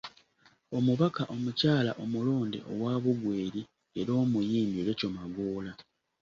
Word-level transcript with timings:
Omubaka 0.77 1.21
omukyala 1.35 1.91
omulonde 2.03 2.59
owa 2.71 2.93
Bugweri 3.03 3.61
era 3.99 4.11
omuyimbi 4.23 4.79
Rachel 4.87 5.11
Magoola. 5.17 5.71